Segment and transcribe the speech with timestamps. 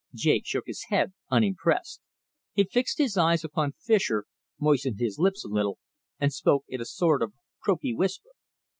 [0.15, 2.01] Jake shook his head, unimpressed.
[2.53, 4.25] He fixed his eyes upon Fischer,
[4.59, 5.77] moistened his lips a little,
[6.19, 8.29] and spoke in a sort of croaky whisper.